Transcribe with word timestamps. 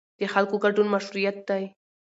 د 0.19 0.21
خلکو 0.33 0.55
ګډون 0.63 0.87
مشروعیت 0.95 1.37
دی 1.49 1.63